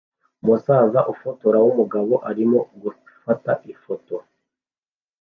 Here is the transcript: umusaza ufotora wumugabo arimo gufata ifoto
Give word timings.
umusaza 0.41 0.99
ufotora 1.13 1.57
wumugabo 1.65 2.13
arimo 2.29 2.59
gufata 2.81 3.51
ifoto 3.73 4.15